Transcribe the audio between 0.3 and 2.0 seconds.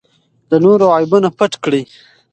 د نورو عیبونه پټ کړئ.